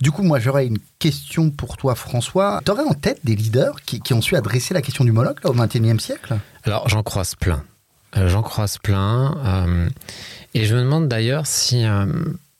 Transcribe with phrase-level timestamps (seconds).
[0.00, 2.60] Du coup, moi, j'aurais une question pour toi, François.
[2.64, 5.52] Tu aurais en tête des leaders qui, ont su adresser la question du Moloch au
[5.52, 6.36] XXIe siècle?
[6.64, 7.64] Alors, j'en croise plein.
[8.16, 9.36] Euh, j'en croise plein.
[9.44, 9.88] Euh,
[10.54, 12.06] et je me demande d'ailleurs si euh,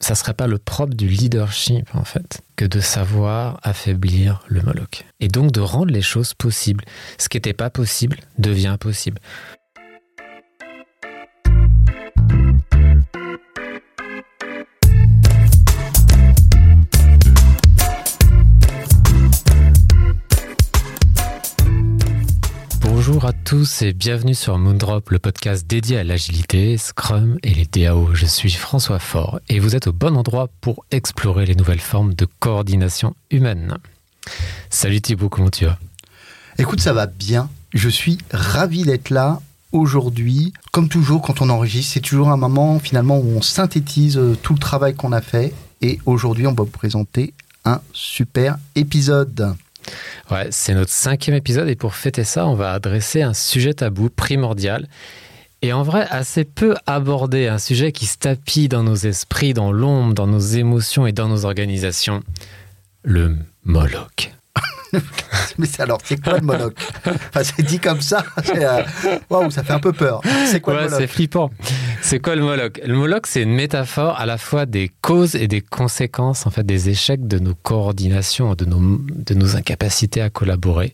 [0.00, 5.04] ça serait pas le propre du leadership, en fait, que de savoir affaiblir le Moloch.
[5.20, 6.84] Et donc de rendre les choses possibles.
[7.18, 9.20] Ce qui n'était pas possible devient possible.
[23.46, 28.12] Tous et bienvenue sur Moondrop, le podcast dédié à l'agilité, Scrum et les DAO.
[28.12, 32.12] Je suis François Faure et vous êtes au bon endroit pour explorer les nouvelles formes
[32.14, 33.78] de coordination humaine.
[34.68, 35.78] Salut Thibaut, comment tu vas?
[36.58, 37.48] Écoute, ça va bien.
[37.72, 39.40] Je suis ravi d'être là
[39.70, 40.52] aujourd'hui.
[40.72, 44.54] Comme toujours, quand on enregistre, c'est toujours un moment finalement où on synthétise euh, tout
[44.54, 45.54] le travail qu'on a fait.
[45.82, 47.32] Et aujourd'hui, on va vous présenter
[47.64, 49.54] un super épisode.
[50.30, 54.10] Ouais, c'est notre cinquième épisode et pour fêter ça, on va adresser un sujet tabou
[54.10, 54.88] primordial
[55.62, 59.72] et en vrai assez peu abordé, un sujet qui se tapit dans nos esprits, dans
[59.72, 62.22] l'ombre, dans nos émotions et dans nos organisations,
[63.02, 64.32] le Moloch.
[65.58, 66.74] Mais alors, c'est quoi le Moloch
[67.06, 68.24] Enfin, c'est dit comme ça.
[68.54, 68.82] Euh,
[69.30, 70.20] waouh, ça fait un peu peur.
[70.46, 71.50] C'est quoi le Moloch C'est flippant.
[72.02, 75.48] C'est quoi le Moloch Le Moloch, c'est une métaphore à la fois des causes et
[75.48, 80.30] des conséquences, en fait, des échecs de nos coordinations, de nos, de nos incapacités à
[80.30, 80.92] collaborer.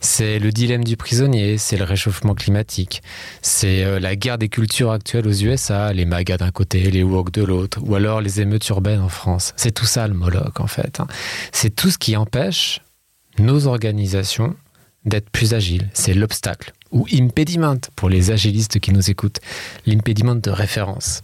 [0.00, 3.02] C'est le dilemme du prisonnier, c'est le réchauffement climatique,
[3.42, 7.30] c'est euh, la guerre des cultures actuelles aux USA, les magas d'un côté, les woke
[7.32, 9.52] de l'autre, ou alors les émeutes urbaines en France.
[9.56, 11.00] C'est tout ça le Moloch en fait.
[11.00, 11.06] Hein.
[11.52, 12.80] C'est tout ce qui empêche
[13.40, 14.54] nos organisations
[15.04, 15.88] d'être plus agiles.
[15.94, 19.40] C'est l'obstacle ou impediment pour les agilistes qui nous écoutent,
[19.86, 21.22] l'impediment de référence.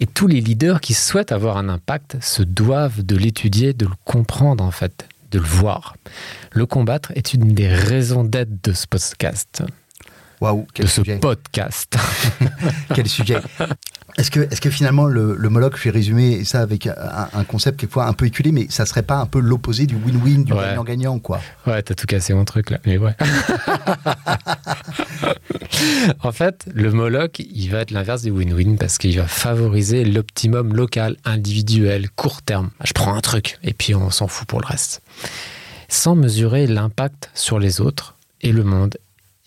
[0.00, 3.94] Et tous les leaders qui souhaitent avoir un impact se doivent de l'étudier, de le
[4.04, 5.96] comprendre en fait, de le voir.
[6.52, 9.62] Le combattre est une des raisons d'être de ce podcast.
[10.40, 11.96] Waouh, de ce podcast.
[12.94, 13.38] quel sujet.
[14.16, 17.78] Est-ce que, est que finalement le, le Moloch, je vais résumer ça avec un, concept
[17.78, 21.18] quelquefois un peu éculé, mais ça serait pas un peu l'opposé du win-win, du gagnant-gagnant,
[21.18, 21.40] quoi?
[21.66, 23.14] Ouais, t'as tout cassé mon truc là, mais ouais.
[26.22, 30.74] en fait, le Moloch, il va être l'inverse du win-win parce qu'il va favoriser l'optimum
[30.74, 32.70] local, individuel, court terme.
[32.84, 35.02] Je prends un truc et puis on s'en fout pour le reste.
[35.88, 38.96] Sans mesurer l'impact sur les autres et le monde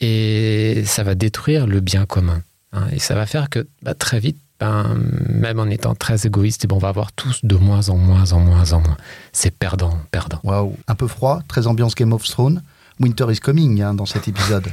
[0.02, 2.42] et ça va détruire le bien commun.
[2.74, 2.88] Hein.
[2.94, 4.98] et ça va faire que bah, très vite, ben,
[5.28, 8.40] même en étant très égoïste, ben, on va avoir tous de moins en moins, en
[8.40, 8.98] moins, en moins.
[9.34, 10.40] C'est perdant, perdant.
[10.44, 12.62] Waouh, un peu froid, très ambiance Game of Thrones.
[13.00, 14.68] Winter is coming hein, dans cet épisode.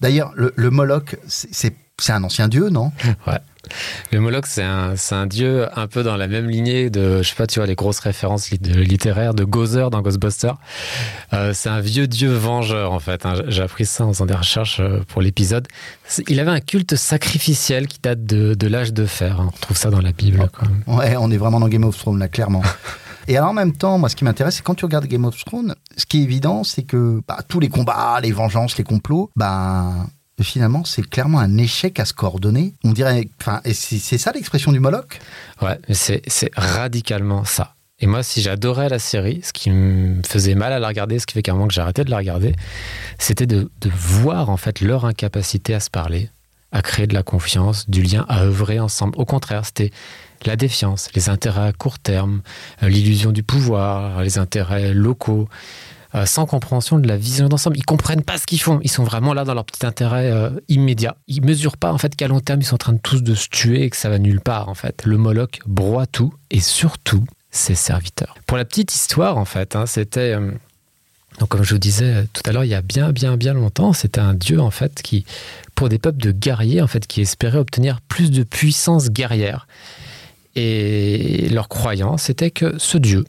[0.00, 1.74] D'ailleurs, le, le Moloch, c'est
[2.08, 2.92] un ancien dieu, non?
[3.26, 3.38] Ouais.
[4.12, 7.34] Le Moloch, c'est un, un, dieu un peu dans la même lignée de, je sais
[7.34, 10.56] pas, tu vois, les grosses références littéraires de Gozer dans Ghostbusters.
[11.32, 13.26] Euh, c'est un vieux dieu vengeur, en fait.
[13.26, 13.34] Hein.
[13.48, 15.66] J'ai appris ça en faisant des recherches euh, pour l'épisode.
[16.28, 19.40] Il avait un culte sacrificiel qui date de, de l'âge de fer.
[19.40, 19.50] Hein.
[19.54, 20.48] On trouve ça dans la Bible.
[20.52, 20.96] Quoi.
[20.96, 22.62] Ouais, on est vraiment dans Game of Thrones, là, clairement.
[23.26, 25.42] Et alors, en même temps, moi, ce qui m'intéresse, c'est quand tu regardes Game of
[25.44, 29.30] Thrones, ce qui est évident, c'est que bah, tous les combats, les vengeances, les complots,
[29.34, 29.92] bah,
[30.42, 32.74] finalement, c'est clairement un échec à se coordonner.
[32.82, 35.20] On dirait, enfin, c'est ça l'expression du Moloch?
[35.62, 37.74] Ouais, c'est radicalement ça.
[38.00, 41.26] Et moi, si j'adorais la série, ce qui me faisait mal à la regarder, ce
[41.26, 42.54] qui fait qu'à un moment que j'ai arrêté de la regarder,
[43.18, 46.28] c'était de, de, voir en fait leur incapacité à se parler,
[46.72, 49.14] à créer de la confiance, du lien, à œuvrer ensemble.
[49.16, 49.92] Au contraire, c'était
[50.44, 52.42] la défiance, les intérêts à court terme,
[52.82, 55.48] euh, l'illusion du pouvoir, les intérêts locaux,
[56.14, 57.76] euh, sans compréhension de la vision d'ensemble.
[57.76, 58.78] Ils comprennent pas ce qu'ils font.
[58.84, 61.16] Ils sont vraiment là dans leur petit intérêt euh, immédiat.
[61.26, 63.34] Ils mesurent pas en fait qu'à long terme ils sont en train de tous de
[63.34, 65.04] se tuer et que ça va nulle part en fait.
[65.04, 68.36] Le Moloch broie tout et surtout ses serviteurs.
[68.46, 70.52] Pour la petite histoire en fait, hein, c'était euh,
[71.40, 73.92] donc comme je vous disais tout à l'heure, il y a bien bien bien longtemps,
[73.92, 75.24] c'était un dieu en fait qui
[75.74, 79.66] pour des peuples de guerriers en fait qui espéraient obtenir plus de puissance guerrière.
[80.54, 83.24] Et leur croyance était que ce dieu,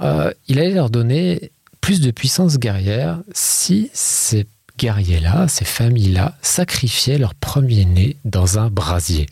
[0.00, 1.52] il allait leur donner
[1.84, 4.46] plus de puissance guerrière si ces
[4.78, 9.26] guerriers-là, ces familles-là, sacrifiaient leur premier-né dans un brasier.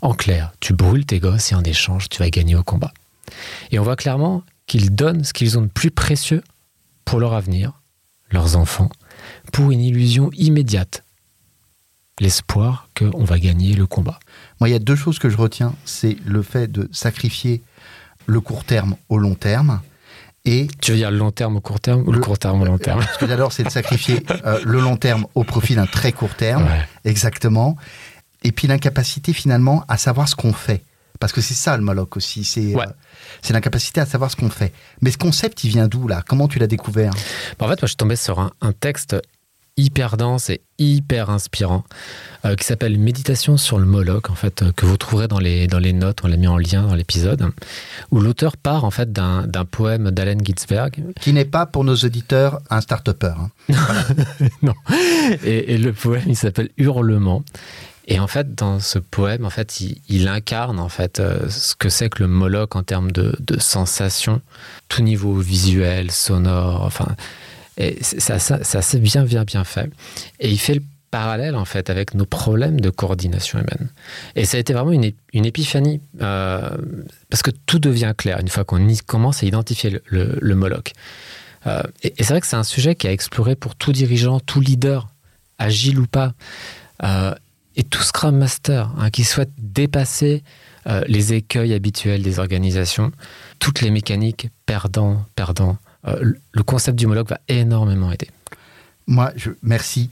[0.00, 2.94] En clair, tu brûles tes gosses et en échange, tu vas gagner au combat.
[3.72, 6.42] Et on voit clairement qu'ils donnent ce qu'ils ont de plus précieux
[7.04, 7.72] pour leur avenir,
[8.30, 8.88] leurs enfants,
[9.52, 11.04] pour une illusion immédiate,
[12.20, 14.18] l'espoir qu'on va gagner le combat.
[14.60, 17.60] Moi, il y a deux choses que je retiens, c'est le fait de sacrifier
[18.24, 19.82] le court terme au long terme,
[20.80, 22.78] tu veux dire le long terme au court terme ou le, court terme au long
[22.78, 26.12] terme Ce que j'adore, c'est de sacrifier euh, le long terme au profit d'un très
[26.12, 26.66] court terme.
[27.04, 27.76] Exactement.
[28.44, 30.82] Et puis l'incapacité finalement à savoir ce qu'on fait.
[31.20, 32.86] Parce que c'est ça le Moloch aussi, c'est Ouais.
[32.86, 32.92] euh,
[33.42, 34.72] c'est l'incapacité à savoir ce qu'on fait.
[35.00, 36.22] Mais ce concept, il vient d'où là?
[36.26, 37.12] Comment tu l'as découvert?
[37.58, 39.16] Bah, En fait, moi, je suis tombé sur un, un texte
[39.78, 41.84] hyper dense et hyper inspirant
[42.44, 45.66] euh, qui s'appelle Méditation sur le Moloch, en fait, euh, que vous trouverez dans les,
[45.66, 47.50] dans les notes, on l'a mis en lien dans l'épisode,
[48.10, 51.02] où l'auteur part en fait d'un d'un poème d'Allen Ginsberg.
[51.20, 53.34] Qui n'est pas pour nos auditeurs un start-upper.
[53.70, 53.74] hein.
[55.44, 57.42] Et, et le poème, il s'appelle Hurlement.
[58.10, 61.74] Et en fait, dans ce poème, en fait, il, il incarne en fait euh, ce
[61.74, 64.40] que c'est que le Moloch en termes de, de sensations,
[64.88, 67.08] tout niveau visuel, sonore, enfin,
[67.78, 69.90] et c'est c'est assez, c'est bien, bien, bien fait.
[70.40, 73.88] Et il fait le parallèle en fait avec nos problèmes de coordination humaine.
[74.36, 76.76] Et ça a été vraiment une, une épiphanie euh,
[77.30, 80.92] parce que tout devient clair une fois qu'on commence à identifier le, le, Moloch.
[81.66, 84.60] Euh, et c'est vrai que c'est un sujet qui a exploré pour tout dirigeant, tout
[84.60, 85.08] leader,
[85.58, 86.34] agile ou pas,
[87.04, 87.34] euh,
[87.76, 90.42] et tout Scrum Master hein, qui souhaite dépasser
[91.06, 93.12] les écueils habituels des organisations,
[93.58, 95.76] toutes les mécaniques perdant, perdant.
[96.06, 98.28] Euh, le- concept du Moloch va énormément aider.
[99.06, 100.10] Moi, je merci.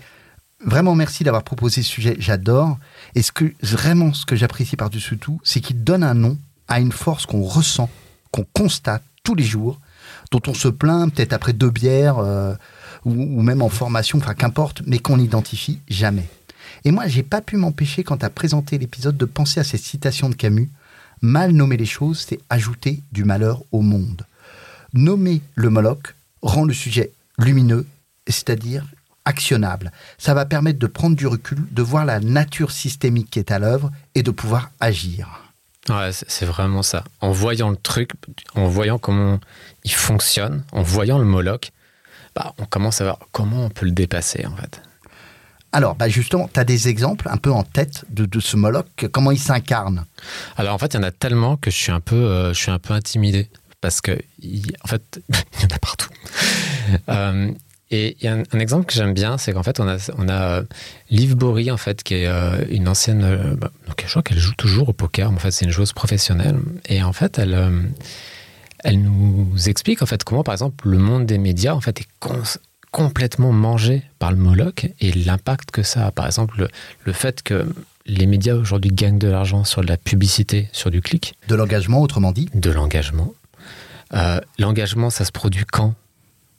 [0.65, 2.17] Vraiment merci d'avoir proposé ce sujet.
[2.19, 2.79] J'adore.
[3.15, 6.81] Et ce que vraiment ce que j'apprécie par-dessus tout, c'est qu'il donne un nom à
[6.81, 7.91] une force qu'on ressent,
[8.33, 9.79] qu'on constate tous les jours,
[10.33, 12.55] dont on se plaint peut-être après deux bières euh,
[13.05, 16.27] ou, ou même en formation, enfin qu'importe, mais qu'on n'identifie jamais.
[16.85, 19.83] Et moi, j'ai pas pu m'empêcher quand tu as présenté l'épisode de penser à cette
[19.83, 20.71] citation de Camus.
[21.23, 24.23] Mal nommer les choses, c'est ajouter du malheur au monde.
[24.97, 27.87] Nommer le Moloch rend le sujet lumineux,
[28.27, 28.85] c'est-à-dire
[29.27, 29.93] actionnable.
[30.17, 33.59] Ça va permettre de prendre du recul, de voir la nature systémique qui est à
[33.59, 35.29] l'œuvre et de pouvoir agir.
[35.89, 37.05] Ouais, c'est vraiment ça.
[37.21, 38.13] En voyant le truc,
[38.55, 39.39] en voyant comment
[39.85, 41.73] il fonctionne, en voyant le Moloch,
[42.35, 44.81] bah, on commence à voir comment on peut le dépasser en fait.
[45.73, 48.87] Alors, bah justement, tu as des exemples un peu en tête de, de ce Moloch,
[49.13, 50.07] comment il s'incarne?
[50.57, 52.59] Alors en fait, il y en a tellement que je suis un peu, euh, je
[52.59, 53.51] suis un peu intimidé
[53.81, 56.09] parce que en fait, il y en a partout.
[57.09, 57.51] Euh,
[57.91, 59.97] et il y a un, un exemple que j'aime bien, c'est qu'en fait, on a,
[60.19, 60.63] on a euh,
[61.11, 63.23] Liv Bory, en fait, qui est euh, une ancienne.
[63.23, 65.71] euh, bah, donc, je crois qu'elle joue toujours au poker, mais en fait, c'est une
[65.71, 66.59] joueuse professionnelle.
[66.89, 67.83] Et en fait, elle, euh,
[68.83, 72.09] elle nous explique, en fait, comment, par exemple, le monde des médias, en fait, est
[72.91, 76.11] complètement mangé par le Moloch et l'impact que ça a.
[76.11, 76.69] Par exemple, le,
[77.05, 77.67] le fait que
[78.07, 82.01] les médias aujourd'hui gagnent de l'argent sur de la publicité, sur du clic, De l'engagement,
[82.01, 83.33] autrement dit de l'engagement.
[84.15, 85.95] Euh, l'engagement, ça se produit quand?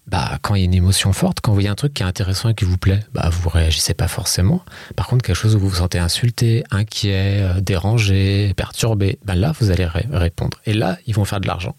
[0.08, 2.06] Bah, Quand il y a une émotion forte, quand vous voyez un truc qui est
[2.06, 4.64] intéressant et qui vous plaît, bah, vous réagissez pas forcément.
[4.96, 9.52] Par contre, quelque chose où vous vous sentez insulté, inquiet, euh, dérangé, perturbé, bah, là,
[9.60, 10.58] vous allez ré- répondre.
[10.66, 11.76] Et là, ils vont faire de l'argent.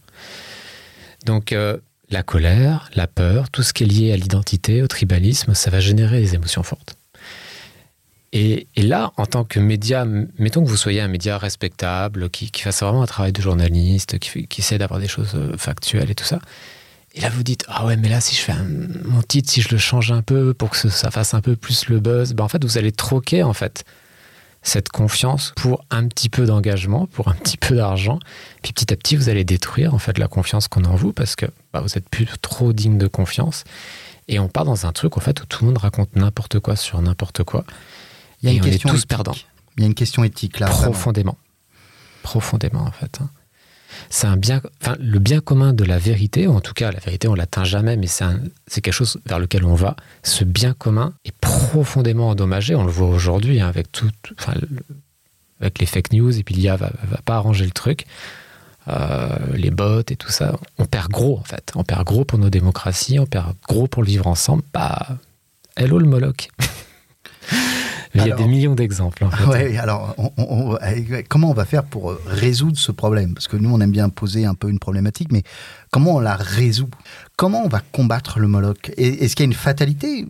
[1.24, 1.78] Donc, euh,
[2.10, 5.80] la colère, la peur, tout ce qui est lié à l'identité, au tribalisme, ça va
[5.80, 6.96] générer des émotions fortes.
[8.32, 10.04] Et, là, en tant que média,
[10.38, 14.46] mettons que vous soyez un média respectable, qui, fasse vraiment un travail de journaliste, qui,
[14.58, 16.38] essaie d'avoir des choses euh, factuelles et tout ça.
[17.14, 18.52] Et là, vous dites, ah ouais, mais là, si je fais
[19.04, 21.88] mon titre, si je le change un peu pour que ça fasse un peu plus
[21.88, 23.84] le buzz, ben en fait, vous allez troquer, en fait,
[24.62, 28.18] cette confiance pour un petit peu d'engagement, pour un petit peu d'argent.
[28.62, 31.14] Puis petit à petit, vous allez détruire, en fait, la confiance qu'on a en vous
[31.14, 33.64] parce que bah, vous êtes plus trop digne de confiance.
[34.28, 36.76] Et on part dans un truc, en fait, où tout le monde raconte n'importe quoi
[36.76, 37.64] sur n'importe quoi.
[38.42, 39.08] Il y a une on est question tous éthique.
[39.08, 39.34] perdants.
[39.76, 40.66] Il y a une question éthique là.
[40.66, 40.82] vraiment.
[40.92, 41.38] profondément.
[42.22, 43.18] Profondément, en fait.
[43.20, 43.30] hein.
[44.10, 47.00] C'est un bien, enfin, le bien commun de la vérité, ou en tout cas, la
[47.00, 49.96] vérité, on l'atteint jamais, mais c'est quelque chose vers lequel on va.
[50.22, 52.74] Ce bien commun est profondément endommagé.
[52.74, 54.68] On le voit aujourd'hui hein, avec tout, enfin, le-
[55.60, 58.06] avec les fake news, et puis l'IA va, va pas arranger le truc.
[58.88, 61.72] Euh, les bots et tout ça, on perd gros en fait.
[61.74, 64.62] On perd gros pour nos démocraties, on perd gros pour le vivre ensemble.
[64.72, 65.18] Bah,
[65.76, 66.48] hello le Moloch.
[68.24, 69.24] Il y a des millions d'exemples.
[69.24, 69.46] En fait.
[69.46, 73.34] Ouais, alors on- on- on- euh, comment on va faire pour euh, résoudre ce problème?
[73.34, 75.42] Parce que nous, on aime bien poser un peu une problématique, mais
[75.90, 76.90] comment on la résout?
[77.36, 78.90] Comment on va combattre le Moloch?
[78.96, 80.26] Est-ce qu'il y a une fatalité?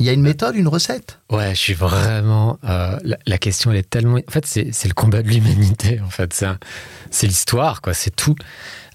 [0.00, 2.58] Il y a une méthode, une recette Ouais, je suis vraiment.
[2.64, 4.16] euh, la, question, elle est tellement.
[4.16, 6.00] En fait, c'est le combat de l'humanité.
[6.04, 6.44] En fait,
[7.10, 7.92] c'est l'histoire, quoi.
[7.92, 8.34] C'est tout.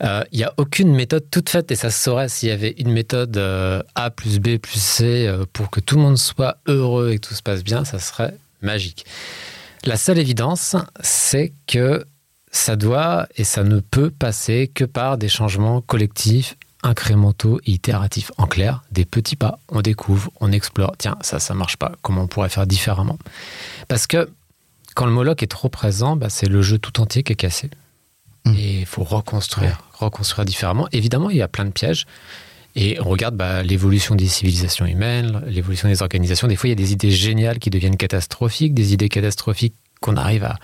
[0.04, 2.74] Euh, Il n'y a aucune méthode toute faite, et ça se saurait s'il y avait
[2.80, 6.58] une méthode euh, A plus B plus C euh, pour que tout le monde soit
[6.68, 9.06] heureux et que tout se passe bien, ça serait magique.
[9.84, 12.04] La seule évidence, c'est que
[12.52, 18.32] ça doit et ça ne peut passer que par des changements collectifs incrémentaux et itératifs.
[18.38, 19.60] En clair, des petits pas.
[19.70, 20.94] On découvre, on explore.
[20.98, 21.94] Tiens, ça, ça marche pas.
[22.02, 23.18] Comment on pourrait faire différemment?
[23.88, 24.30] Parce que
[24.94, 27.70] quand le Moloch est trop présent, bah, c'est le jeu tout entier qui est cassé.
[28.46, 28.54] Mm.
[28.56, 30.88] Et il faut reconstruire, reconstruire différemment.
[30.92, 32.06] Évidemment, il y a plein de pièges.
[32.78, 36.48] Et on regarde bah, l'évolution des civilisations humaines, l'évolution des organisations.
[36.48, 40.18] Des fois, il y a des idées géniales qui deviennent catastrophiques, des idées catastrophiques qu'on
[40.18, 40.60] arrive à,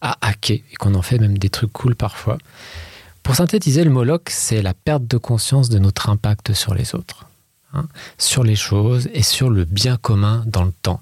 [0.00, 2.38] à hacker et qu'on en fait même des trucs cool parfois.
[3.22, 7.26] Pour synthétiser, le Moloch, c'est la perte de conscience de notre impact sur les autres,
[7.72, 7.86] hein,
[8.18, 11.00] sur les choses et sur le bien commun dans le temps.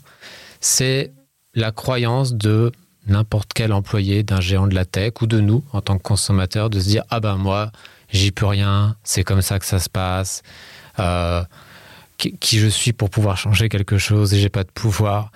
[0.60, 1.12] C'est
[1.54, 2.72] la croyance de
[3.06, 6.68] n'importe quel employé d'un géant de la tech ou de nous en tant que consommateurs
[6.68, 7.72] de se dire ah ben moi
[8.10, 10.42] j'y peux rien, c'est comme ça que ça se passe.
[10.98, 11.42] Euh,
[12.18, 15.32] qui, je suis pour pouvoir changer quelque chose et j'ai pas de pouvoir.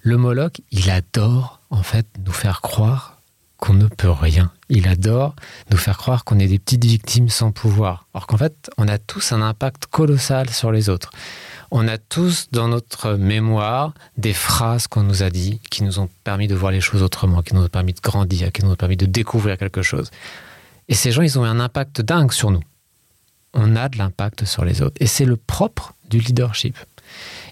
[0.00, 3.17] Le Moloch, il adore en fait nous faire croire
[3.58, 4.50] qu'on ne peut rien.
[4.70, 5.34] Il adore
[5.70, 8.06] nous faire croire qu'on est des petites victimes sans pouvoir.
[8.14, 11.10] Alors qu'en fait, on a tous un impact colossal sur les autres.
[11.70, 16.08] On a tous dans notre mémoire des phrases qu'on nous a dit, qui nous ont
[16.24, 18.76] permis de voir les choses autrement, qui nous ont permis de grandir, qui nous ont
[18.76, 20.10] permis de découvrir quelque chose.
[20.88, 22.62] Et ces gens, ils ont un impact dingue sur nous.
[23.54, 24.96] On a de l'impact sur les autres.
[25.00, 26.76] Et c'est le propre du leadership.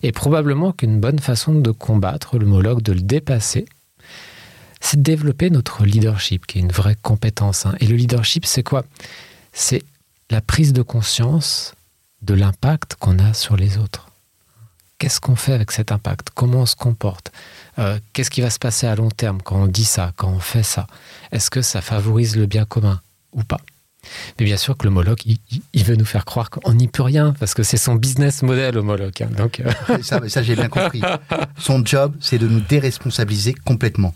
[0.02, 3.66] Et probablement qu'une bonne façon de combattre le Moloch, de le dépasser,
[4.80, 7.66] c'est développer notre leadership, qui est une vraie compétence.
[7.66, 7.74] Hein.
[7.80, 8.84] Et le leadership, c'est quoi?
[9.52, 9.82] C'est
[10.30, 11.74] la prise de conscience
[12.22, 14.08] de l'impact qu'on a sur les autres.
[14.98, 16.30] Qu'est-ce qu'on fait avec cet impact?
[16.34, 17.30] Comment on se comporte?
[17.78, 20.40] Euh, Qu'est-ce qui va se passer à long terme quand on dit ça, quand on
[20.40, 20.86] fait ça?
[21.32, 23.00] Est-ce que ça favorise le bien commun
[23.32, 23.60] ou pas?
[24.38, 27.34] Mais bien sûr que le Moloch, il, veut nous faire croire qu'on n'y peut rien,
[27.38, 29.20] parce que c'est son business model au Moloch.
[29.20, 29.28] Hein.
[29.36, 29.70] donc, euh.
[30.02, 31.00] Ça, ça j'ai bien compris.
[31.58, 34.14] Son job, c'est de nous déresponsabiliser complètement.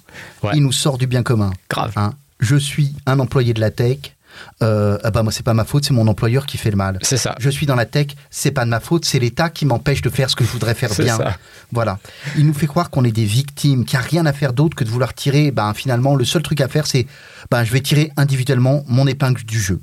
[0.52, 1.52] Il nous sort du bien commun.
[1.68, 1.92] Grave.
[1.97, 2.14] Hein.
[2.40, 4.16] Je suis un employé de la tech.
[4.62, 6.99] Euh, ah bah moi c'est pas ma faute, c'est mon employeur qui fait le mal.
[7.02, 7.34] C'est ça.
[7.38, 10.10] Je suis dans la tech, c'est pas de ma faute, c'est l'État qui m'empêche de
[10.10, 11.16] faire ce que je voudrais faire bien.
[11.16, 11.37] Ça.
[11.72, 11.99] Voilà.
[12.37, 14.76] Il nous fait croire qu'on est des victimes, qu'il n'y a rien à faire d'autre
[14.76, 15.50] que de vouloir tirer.
[15.50, 17.06] Ben finalement, le seul truc à faire, c'est
[17.50, 19.80] ben je vais tirer individuellement mon épingle du jeu.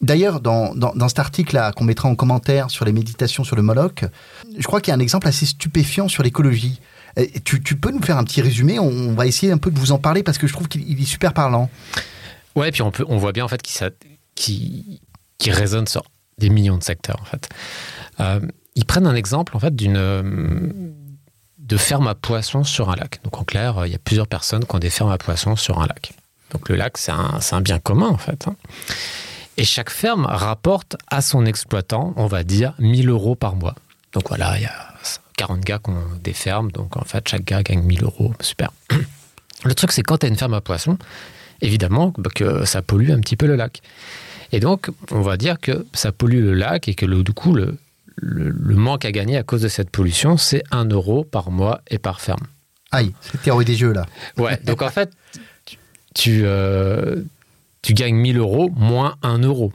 [0.00, 4.04] D'ailleurs, dans, dans, cet article-là qu'on mettra en commentaire sur les méditations sur le Moloch,
[4.56, 6.80] je crois qu'il y a un exemple assez stupéfiant sur l'écologie.
[7.44, 9.90] Tu, tu, peux nous faire un petit résumé on, va essayer un peu de vous
[9.90, 11.68] en parler parce que je trouve qu'il est super parlant.
[12.56, 13.90] Ouais, et puis on, peut, on voit bien en fait qu'il
[14.34, 15.00] qui,
[15.38, 16.04] qui résonne sur
[16.38, 17.48] des millions de secteurs en fait.
[18.20, 18.40] Euh,
[18.74, 20.94] ils prennent un exemple en fait d'une
[21.58, 23.20] de ferme à poissons sur un lac.
[23.24, 25.80] Donc en clair, il y a plusieurs personnes qui ont des fermes à poissons sur
[25.80, 26.12] un lac.
[26.52, 28.46] Donc le lac, c'est un, un, bien commun en fait.
[28.48, 28.56] Hein.
[29.58, 33.74] Et chaque ferme rapporte à son exploitant, on va dire, 1000 euros par mois.
[34.12, 34.94] Donc voilà, il y a
[35.36, 38.32] 40 gars qui ont des fermes, donc en fait, chaque gars gagne 1000 euros.
[38.40, 38.70] Super.
[39.64, 40.96] Le truc, c'est quand tu as une ferme à poissons,
[41.60, 43.80] évidemment que ça pollue un petit peu le lac.
[44.52, 47.54] Et donc, on va dire que ça pollue le lac et que le, du coup,
[47.54, 47.76] le,
[48.16, 51.98] le, manque à gagner à cause de cette pollution, c'est 1 euro par mois et
[51.98, 52.46] par ferme.
[52.90, 54.06] Aïe, c'est théorie des jeux là.
[54.38, 55.10] Ouais, donc en fait,
[56.14, 57.22] tu, euh,
[57.82, 59.72] tu gagnes 1000 euros moins 1 euro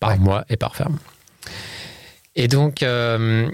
[0.00, 0.98] par mois et par ferme.
[2.36, 3.48] Et donc, euh,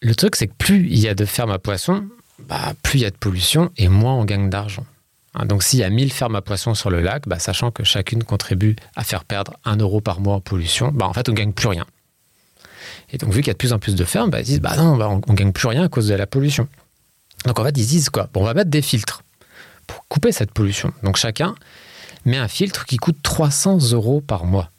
[0.00, 2.04] le truc, c'est que plus il y a de fermes à poissons,
[2.40, 4.86] bah, plus il y a de pollution et moins on gagne d'argent.
[5.34, 7.84] Hein, donc, s'il y a 1000 fermes à poissons sur le lac, bah, sachant que
[7.84, 11.32] chacune contribue à faire perdre 1 euro par mois en pollution, bah, en fait, on
[11.32, 11.86] ne gagne plus rien.
[13.10, 14.60] Et donc, vu qu'il y a de plus en plus de fermes, bah, ils disent
[14.60, 16.68] bah non, on ne gagne plus rien à cause de la pollution.
[17.44, 18.28] Donc, en fait, ils disent quoi?
[18.34, 19.22] On va mettre des filtres
[19.86, 20.92] pour couper cette pollution.
[21.02, 21.54] Donc, chacun
[22.24, 24.70] mais un filtre qui coûte 300 euros par mois.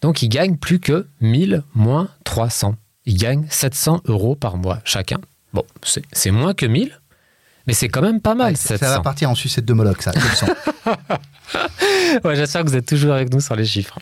[0.00, 2.76] Donc il gagne plus que 1000 moins 300.
[3.06, 5.18] Il gagne 700 euros par mois chacun.
[5.52, 5.64] Bon,
[6.12, 7.00] c'est moins que 1000,
[7.66, 8.56] mais c'est quand même pas mal.
[8.56, 10.12] ça va partir en sucette de Moloch, ça,
[12.24, 13.98] ouais, J'espère que vous êtes toujours avec nous sur les chiffres.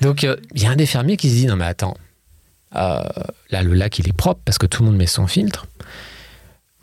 [0.00, 1.96] Donc euh, il y a un des fermiers qui se dit, non mais attends,
[2.76, 3.02] euh,
[3.50, 5.66] là le lac il est propre parce que tout le monde met son filtre.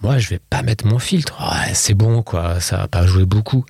[0.01, 1.41] Moi je vais pas mettre mon filtre.
[1.73, 3.65] c'est bon quoi, ça va pas jouer beaucoup.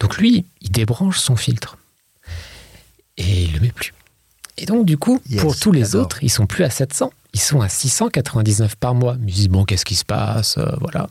[0.00, 1.76] Donc lui, il débranche son filtre.
[3.16, 3.92] Et il le met plus.
[4.58, 7.60] Et donc, du coup, pour tous les autres, ils sont plus à 700, ils sont
[7.60, 9.16] à 699 par mois.
[9.26, 11.08] Ils disent, bon, qu'est-ce qui se passe euh, Voilà.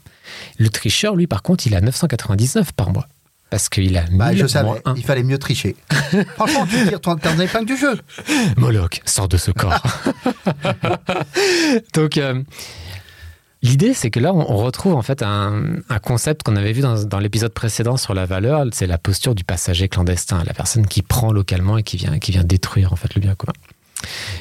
[0.57, 3.07] Le tricheur, lui, par contre, il a 999 par mois.
[3.49, 5.75] Parce qu'il a bah, je savais, il fallait mieux tricher.
[6.35, 7.99] Franchement, tu tires ton, épingle du jeu.
[8.55, 9.83] Moloch, sors de ce corps.
[11.93, 12.41] donc, euh,
[13.63, 17.53] L'idée, c'est que là, on retrouve en fait un, concept qu'on avait vu dans, l'épisode
[17.53, 21.77] précédent sur la valeur, c'est la posture du passager clandestin, la personne qui prend localement
[21.77, 23.53] et qui vient, qui vient détruire en fait le bien commun.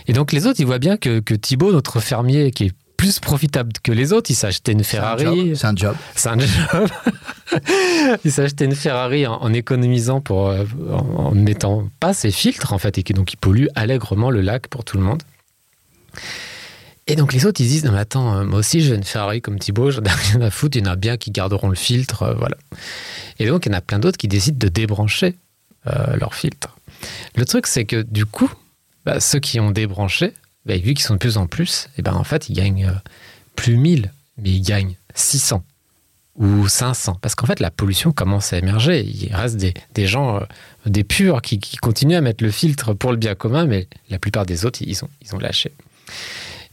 [0.07, 3.19] Et donc les autres, ils voient bien que, que Thibaut, notre fermier, qui est plus
[3.19, 5.52] profitable que les autres, il s'est acheté une Ferrari.
[5.57, 5.97] C'est un job.
[6.14, 6.88] C'est un job.
[8.25, 12.73] il s'est acheté une Ferrari en, économisant pour, euh, en, ne mettant pas ses filtres
[12.73, 15.23] en fait, et qui donc il pollue allègrement le lac pour tout le monde.
[17.11, 19.40] Et donc les autres, ils disent, non mais attends, euh, moi aussi j'ai une Ferrari
[19.40, 21.75] comme Thibaut, j'en ai rien à foutre, il y en a bien qui garderont le
[21.75, 22.57] filtre, euh, voilà.
[23.40, 25.37] Et donc il y en a plein d'autres qui décident de débrancher
[25.88, 26.76] euh, leur filtre.
[27.35, 28.52] Le truc, c'est que du coup,
[29.11, 30.35] bah, ceux qui ont débranché,
[30.67, 32.93] bah, vu qu'ils sont de plus en plus, et ben en fait, ils gagnent
[33.57, 35.64] plus 1000, mais ils gagnent 600.
[36.37, 39.05] ou 500 Parce qu'en fait, la pollution commence à émerger.
[39.05, 40.40] Il reste des, gens, euh,
[40.87, 44.47] des purs, qui, continuent à mettre le filtre pour le bien commun, mais la plupart
[44.47, 45.73] des autres, ils ont, ils ont lâché.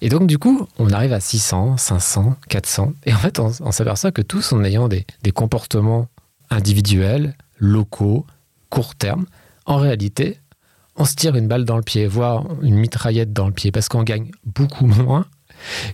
[0.01, 2.93] Et donc, du coup, on arrive à 600, 500, 400.
[3.07, 6.07] Et en fait, on, s'aperçoit que tous, en ayant des comportements
[6.51, 8.27] individuels, locaux,
[8.69, 9.25] court terme,
[9.65, 10.37] en réalité,
[10.97, 13.87] on se tire une balle dans le pied, voire une mitraillette dans le pied, parce
[13.87, 15.25] qu'on gagne beaucoup moins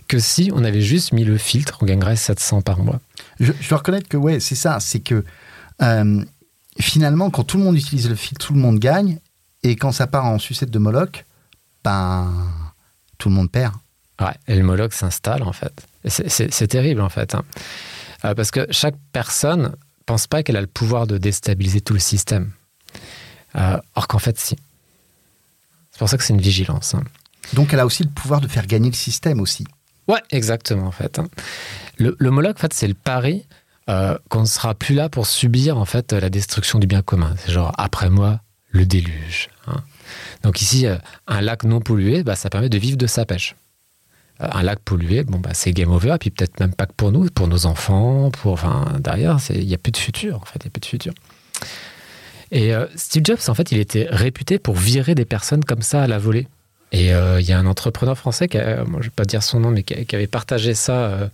[0.08, 3.00] que si on avait juste mis le filtre, on gagnerait 700 par mois.
[3.40, 5.24] Je, je dois reconnaître que ouais, c'est ça, c'est que
[5.82, 6.24] euh,
[6.80, 9.18] finalement, quand tout le monde utilise le filtre, tout le monde gagne,
[9.62, 11.24] et quand ça part en sucette de Moloch,
[11.82, 12.30] ben
[13.18, 13.74] tout le monde perd.
[14.20, 15.86] Ouais, et le Moloch s'installe en fait.
[16.06, 17.44] C'est terrible en fait, hein.
[18.24, 19.74] euh, parce que chaque personne
[20.06, 22.50] pense pas qu'elle a le pouvoir de déstabiliser tout le système.
[23.56, 24.56] Euh, or qu'en fait, si.
[25.94, 26.94] C'est pour ça que c'est une vigilance.
[26.94, 27.04] Hein.
[27.52, 29.64] Donc elle a aussi le pouvoir de faire gagner le système aussi.
[30.08, 31.18] Ouais, exactement en fait.
[31.18, 31.28] Hein.
[31.98, 33.46] Le, le Moloch, en fait, c'est le pari
[33.88, 37.34] euh, qu'on ne sera plus là pour subir en fait la destruction du bien commun.
[37.38, 39.50] C'est genre après moi le déluge.
[39.68, 39.82] Hein.
[40.42, 40.96] Donc ici, euh,
[41.28, 43.54] un lac non pollué, bah, ça permet de vivre de sa pêche.
[44.40, 46.92] Euh, un lac pollué, bon bah c'est game over, et puis peut-être même pas que
[46.94, 50.44] pour nous, pour nos enfants, pour enfin derrière, il n'y a plus de futur en
[50.44, 51.12] fait, il y a plus de futur.
[52.54, 56.02] Et euh, Steve Jobs, en fait, il était réputé pour virer des personnes comme ça
[56.02, 56.46] à la volée.
[56.94, 59.24] Et il euh, y a un entrepreneur français, qui a, moi, je ne vais pas
[59.24, 61.28] dire son nom, mais qui, avait partagé ça euh,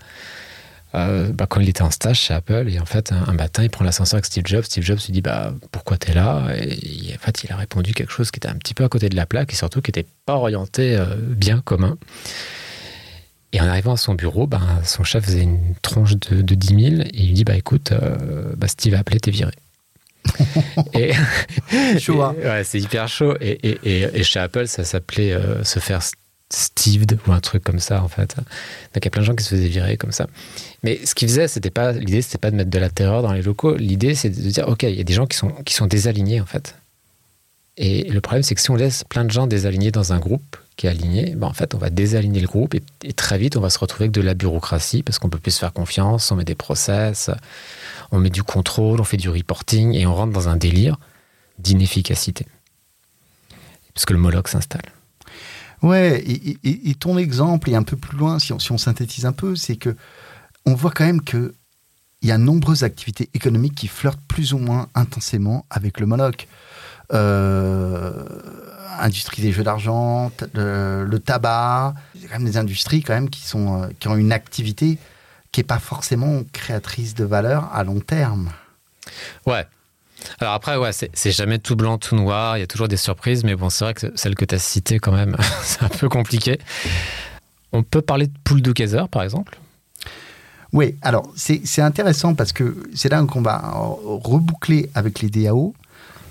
[0.94, 2.66] euh, bah, quand il était en stage chez Apple.
[2.70, 4.64] Et en fait, un, matin, il prend l'ascenseur avec Steve Jobs.
[4.64, 6.46] Steve Jobs lui dit bah, Pourquoi tu es là?
[6.56, 9.10] Et en fait, il a répondu quelque chose qui était un petit peu à côté
[9.10, 10.98] de la plaque et surtout qui n'était pas orienté
[11.28, 11.98] bien commun.
[13.52, 16.66] Et en arrivant à son bureau, ben, son chef faisait une tronche de, de 10
[16.68, 17.92] 000 et il lui dit bah, Écoute,
[18.56, 19.52] bah, Steve a appelé, t'es viré.
[20.94, 21.12] et,
[21.98, 22.34] chaud, hein.
[22.42, 23.34] ouais, c'est hyper chaud.
[23.40, 26.02] Et, et, et, chez Apple, ça s'appelait euh, se faire
[26.52, 28.34] Steved ou un truc comme ça en fait.
[28.36, 30.26] Donc il y a plein de gens qui se faisaient virer comme ça.
[30.82, 33.32] Mais ce qu'ils faisaient, c'était pas l'idée, c'était pas de mettre de la terreur dans
[33.32, 33.76] les locaux.
[33.76, 36.40] L'idée, c'est de dire ok, il y a des gens qui sont qui sont désalignés
[36.40, 36.74] en fait.
[37.76, 40.56] Et le problème, c'est que si on laisse plein de gens désalignés dans un groupe
[40.76, 43.56] qui est aligné, ben en fait, on va désaligner le groupe et, et très vite,
[43.56, 46.30] on va se retrouver avec de la bureaucratie parce qu'on peut plus se faire confiance,
[46.32, 47.30] on met des process,
[48.12, 50.98] on met du contrôle, on fait du reporting et on rentre dans un délire
[51.58, 52.46] d'inefficacité.
[53.94, 54.92] Parce que le Moloch s'installe.
[55.82, 59.56] Ouais, et, et, ton exemple est un peu plus loin, si on, synthétise un peu,
[59.56, 59.96] c'est que
[60.66, 61.54] on voit quand même que
[62.20, 66.46] il y a nombreuses activités économiques qui flirtent plus ou moins intensément avec le Moloch.
[67.14, 68.12] Euh,
[68.98, 73.30] industrie des jeux d'argent, le, tabac, il y a quand même des industries quand même
[73.30, 74.98] qui, sont, qui ont une activité
[75.52, 78.50] qui n'est pas forcément créatrice de valeur à long terme.
[79.46, 79.66] Ouais.
[80.38, 83.42] Alors après, ouais, c'est jamais tout blanc, tout noir, il y a toujours des surprises,
[83.42, 86.08] mais bon, c'est vrai que celle que tu as citée, quand même, c'est un peu
[86.08, 86.58] compliqué.
[87.72, 89.58] On peut parler de poule de Kaiser, par exemple?
[90.72, 95.74] Oui, alors c'est intéressant parce que c'est là qu'on va reboucler avec les DAO.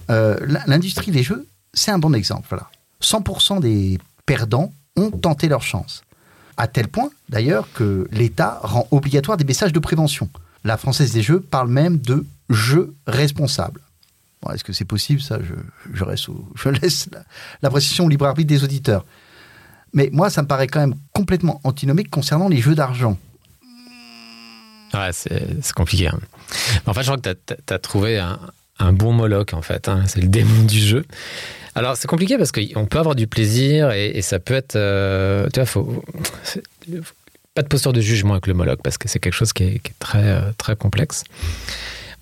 [0.09, 2.45] Euh, L'industrie des jeux, c'est un bon exemple.
[2.49, 2.69] Voilà.
[3.01, 6.03] 100% des perdants ont tenté leur chance
[6.59, 10.29] à tel point d'ailleurs que l'État rend obligatoire des messages de prévention.
[10.63, 13.81] La Française des Jeux parle même de jeux responsables.
[14.53, 15.21] Est-ce que c'est possible
[15.93, 17.09] je, laisse
[17.61, 19.05] l'appréciation au libre arbitre des auditeurs.
[19.93, 23.17] Mais moi, ça me paraît quand même complètement antinomique concernant les jeux d'argent.
[24.93, 26.07] Ouais, c'est compliqué.
[26.07, 26.19] Hein.
[26.85, 28.39] Je crois que tu as, trouvé un,
[28.79, 29.87] un, bon Moloch, en fait.
[29.87, 30.03] Hein.
[30.07, 31.05] C'est le démon du jeu.
[31.75, 34.75] Alors, c'est compliqué parce qu'on peut avoir du plaisir et, ça peut être.
[34.75, 36.03] Euh, tu vois, faut,
[37.53, 39.81] pas de posture de jugement avec le Moloch parce que c'est quelque chose qui est,
[39.99, 41.23] très, euh, très complexe.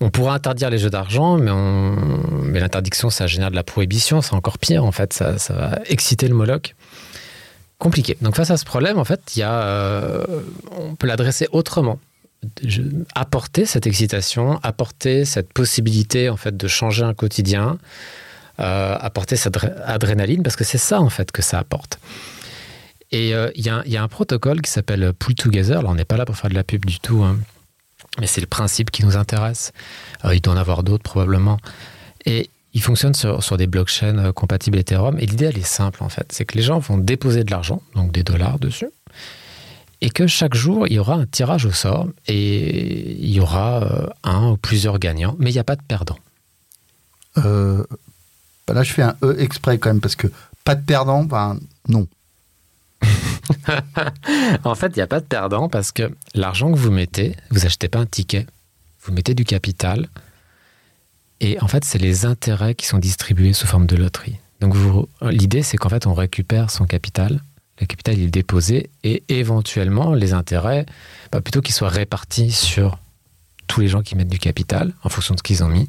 [0.00, 1.96] On pourra interdire les jeux d'argent, mais, on...
[2.42, 6.28] mais l'interdiction, ça génère de la prohibition, c'est encore pire en fait, ça, va exciter
[6.28, 6.74] le Moloch.
[7.78, 8.16] Compliqué.
[8.20, 10.24] Donc face à ce problème, en fait, y a, euh,
[10.76, 11.98] on peut l'adresser autrement.
[13.14, 17.78] Apporter cette excitation, apporter cette possibilité en fait de changer un quotidien,
[18.60, 21.98] euh, apporter cette adrénaline, parce que c'est ça en fait que ça apporte.
[23.10, 25.82] Et il euh, y, y, a un protocole qui s'appelle Pull Together.
[25.82, 27.38] Là, on n'est pas là pour faire de la pub du tout, hein.
[28.20, 29.72] mais c'est le principe qui nous intéresse.
[30.24, 31.58] Euh, il doit en avoir d'autres probablement.
[32.24, 35.18] Et il fonctionne sur, sur des blockchains compatibles Ethereum.
[35.18, 36.30] Et l'idée, elle est simple en fait.
[36.32, 38.90] C'est que les gens vont déposer de l'argent, donc des dollars dessus.
[40.00, 43.82] Et que chaque jour, il y aura un tirage au sort et il y aura
[43.82, 46.18] euh, un ou plusieurs gagnants, mais il n'y a pas de perdant.
[47.38, 47.84] Euh,
[48.66, 50.28] bah là, je fais un E exprès quand même, parce que
[50.64, 51.58] pas de perdant, ben
[51.88, 52.06] non.
[54.64, 57.66] en fait, il n'y a pas de perdant parce que l'argent que vous mettez, vous
[57.66, 58.46] achetez pas un ticket,
[59.02, 60.08] vous mettez du capital.
[61.40, 64.38] Et en fait, c'est les intérêts qui sont distribués sous forme de loterie.
[64.60, 64.74] Donc,
[65.22, 67.40] l'idée, c'est qu'en fait, on récupère son capital.
[67.80, 70.84] Le capital est déposé et éventuellement, les intérêts,
[71.30, 72.98] bah, plutôt qu'ils soient répartis sur
[73.68, 75.86] tous les gens qui mettent du capital, en fonction de ce qu'ils ont mis,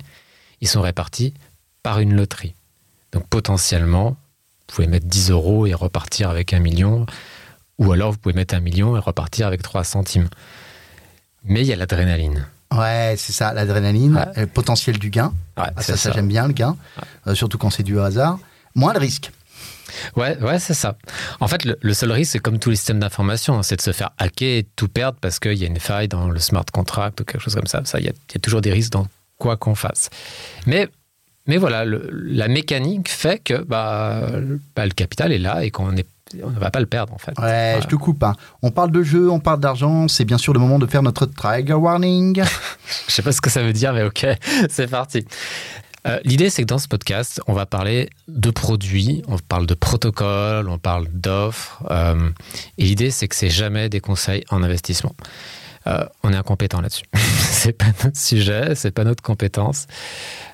[0.62, 1.34] ils sont répartis
[1.82, 2.54] par une loterie.
[3.12, 7.06] Donc potentiellement, vous pouvez mettre 10 euros et repartir avec un million,
[7.80, 10.28] ou alors vous pouvez mettre un million et repartir avec 3 centimes.
[11.46, 12.46] Mais il y a l'adrénaline.
[12.72, 15.34] Ouais, c'est ça, l'adrénaline, le potentiel du gain.
[15.58, 16.76] Ouais, Ah, ça, ça, j'aime bien le gain,
[17.26, 18.38] Euh, surtout quand c'est du hasard.
[18.76, 19.32] Moins de risque.
[20.16, 20.98] Ouais, ouais, c'est ça.
[21.40, 23.82] En fait, le, le seul risque, c'est comme tous les systèmes d'information, hein, c'est de
[23.82, 26.40] se faire hacker et de tout perdre parce qu'il y a une faille dans le
[26.40, 27.82] smart contract ou quelque chose comme ça.
[27.86, 30.10] Ça, il y a, il y a toujours des risques dans quoi qu'on fasse.
[30.66, 30.88] Mais,
[31.48, 35.72] mais voilà, le- la mécanique fait que bah, le- bah, le capital est là et
[35.72, 36.08] qu'on est-
[36.44, 37.32] on ne va pas le perdre en fait.
[37.40, 37.80] Ouais, Voilà.
[37.82, 38.22] je te coupe.
[38.24, 38.36] hein.
[38.62, 40.08] On parle de jeu, on parle d'argent.
[40.08, 42.44] C'est bien sûr le moment de faire notre trigger warning.
[43.08, 44.28] Je sais pas ce que ça veut dire, mais ok,
[44.70, 45.26] c'est parti.
[46.08, 49.74] Euh, L'idée, c'est que dans ce podcast, on va parler de produits, on parle de
[49.74, 51.84] protocoles, on parle d'offres.
[51.90, 52.30] euh,
[52.78, 55.16] et l'idée, c'est que c'est jamais des conseils en investissement.
[55.88, 57.06] Euh, on est incompétent là-dessus.
[57.16, 59.88] c'est pas notre sujet, c'est pas notre compétence.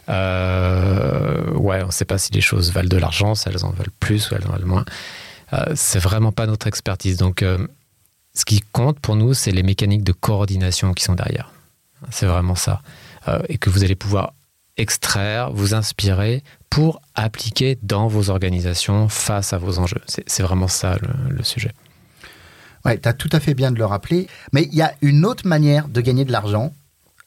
[0.08, 4.30] Ouais, on sait pas si les choses valent de l'argent, si elles en valent plus
[4.30, 4.86] ou elles en valent moins.
[5.74, 7.18] C'est vraiment pas notre expertise.
[7.18, 7.44] Donc,
[8.34, 11.52] ce qui compte pour nous, c'est les mécaniques de coordination qui sont derrière.
[12.12, 12.82] C'est vraiment ça.
[13.50, 14.34] Et que vous allez pouvoir
[14.78, 20.02] extraire, vous inspirer pour appliquer dans vos organisations face à vos enjeux.
[20.08, 20.98] C'est vraiment ça
[21.30, 21.72] le, sujet.
[22.84, 24.28] Ouais, tu as tout à fait bien de le rappeler.
[24.52, 26.74] Mais il y a une autre manière de gagner de l'argent,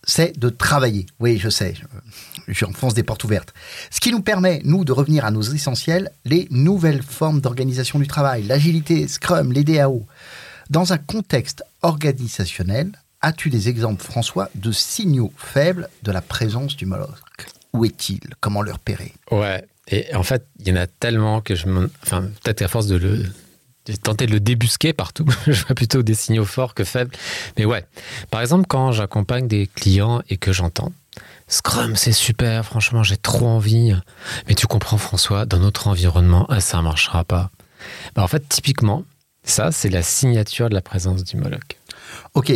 [0.05, 1.07] c'est de travailler.
[1.19, 3.53] Oui, je sais, je- j'enfonce des portes ouvertes.
[3.91, 8.07] Ce qui nous permet, nous, de revenir à nos essentiels, les nouvelles formes d'organisation du
[8.07, 10.07] travail, l'agilité, Scrum, les DAO.
[10.71, 16.87] Dans un contexte organisationnel, as-tu des exemples, François, de signaux faibles de la présence du
[16.87, 17.09] Moloch
[17.73, 18.21] Où est-il?
[18.41, 19.13] Comment le repérer?
[19.31, 19.65] Ouais.
[19.89, 21.91] Et en fait, il y en a tellement que je me...
[22.03, 23.25] Enfin, peut-être à force de le...
[23.87, 27.15] de tenter de le débusquer partout, je vois plutôt des signaux forts que faibles.
[27.57, 27.85] Mais ouais.
[28.31, 30.93] Par exemple, quand j'accompagne des clients et que j'entends
[31.51, 33.95] Scrum, c'est super, franchement, j'ai trop envie.
[34.47, 37.51] Mais tu comprends, François, dans notre environnement, ah, ça ne marchera pas.
[38.15, 39.05] Bah, en fait, typiquement,
[39.45, 41.79] ça, c'est la signature de la présence du Moloch.
[42.35, 42.53] Ok,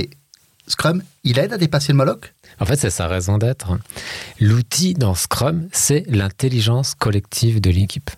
[0.68, 2.35] Scrum, il aide à dépasser le Moloch?
[2.61, 3.77] En fait, c'est sa raison d'être.
[4.40, 8.11] L'outil dans Scrum, c'est l'intelligence collective de l'équipe.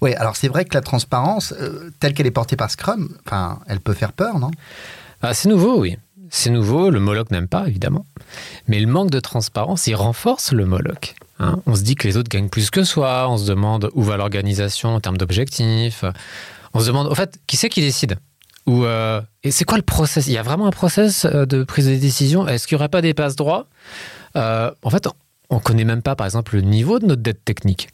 [0.00, 3.60] Oui, alors c'est vrai que la transparence, euh, telle qu'elle est portée par Scrum, enfin,
[3.68, 4.50] elle peut faire peur, non?
[5.22, 5.96] Ah, c'est nouveau, oui.
[6.30, 8.06] C'est nouveau, le Moloch n'aime pas, évidemment.
[8.66, 11.14] Mais le manque de transparence, il renforce le Moloch.
[11.38, 11.60] hein.
[11.66, 14.16] on se dit que les autres gagnent plus que soi, on se demande où va
[14.16, 16.04] l'organisation en termes d'objectifs.
[16.72, 18.16] On se demande, au fait, qui c'est qui décide?
[18.66, 20.26] Ou, euh, Et c'est quoi le process?
[20.26, 22.48] Il y a vraiment un process euh, de prise de décision?
[22.48, 23.66] Est-ce qu'il n'y aurait pas des passes droits?
[24.36, 25.06] Euh, En fait,
[25.50, 27.88] on ne connaît même pas, par exemple, le niveau de notre dette technique.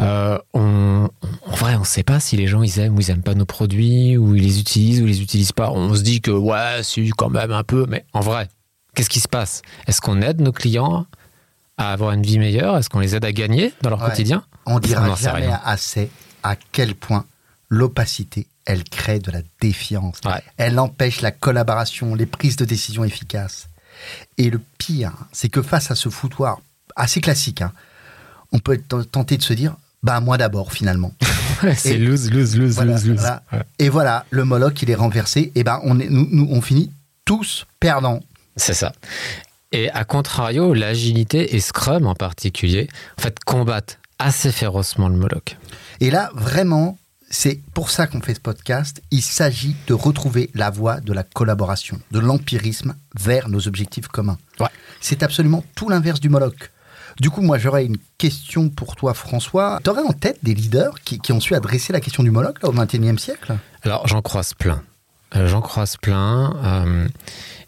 [0.00, 1.08] Euh, on,
[1.46, 3.34] en vrai, on ne sait pas si les gens ils aiment ou ils aiment pas
[3.34, 5.70] nos produits, ou ils les utilisent ou ils les utilisent pas.
[5.70, 8.48] On se dit que ouais, si quand même un peu, mais en vrai,
[8.94, 9.62] qu'est-ce qui se passe?
[9.88, 11.06] Est-ce qu'on aide nos clients
[11.78, 12.76] à avoir une vie meilleure?
[12.76, 14.10] Est-ce qu'on les aide à gagner dans leur Ouais.
[14.10, 14.44] quotidien?
[14.66, 16.10] On On dira sait jamais assez
[16.44, 17.24] à quel point
[17.68, 20.20] l'opacité, elle crée de la défiance.
[20.24, 20.42] Ouais.
[20.58, 23.68] Elle empêche la collaboration, les prises de décision efficaces.
[24.36, 26.60] Et le pire, c'est que face à ce foutoir
[26.94, 27.72] assez classique, hein,
[28.52, 31.12] on peut être tenté de se dire, bah moi d'abord finalement.
[31.76, 33.18] C'est lose, lose, lose, Voilà, lose, lose.
[33.18, 33.42] voilà.
[33.52, 33.62] Ouais.
[33.80, 35.50] Et voilà, le Moloch, il est renversé.
[35.56, 36.92] Et ben on, est, nous, nous, on finit
[37.24, 38.20] tous perdants.
[38.54, 38.92] C'est ça.
[39.72, 45.56] Et à contrario, l'agilité et Scrum en particulier, en fait, combattent assez férocement le Moloch.
[46.00, 46.96] Et là, vraiment,
[47.30, 49.02] c'est pour ça qu'on fait ce podcast.
[49.10, 54.38] Il s'agit de retrouver la voie de la collaboration, de l'empirisme vers nos objectifs communs.
[54.60, 54.68] Ouais.
[55.00, 56.70] C'est absolument tout l'inverse du Moloch.
[57.20, 59.80] Du coup, moi, j'aurais une question pour toi, François.
[59.82, 62.62] Tu aurais en tête des leaders qui, qui ont su adresser la question du Moloch
[62.62, 63.56] là, au XXIe siècle?
[63.82, 64.82] Alors, j'en croise plein.
[65.34, 66.56] Euh, j'en croise plein.
[66.64, 67.08] euh,